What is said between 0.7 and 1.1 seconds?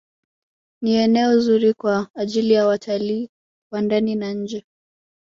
Ni